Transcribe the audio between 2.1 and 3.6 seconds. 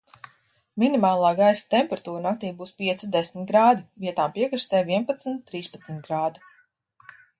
naktī būs pieci desmit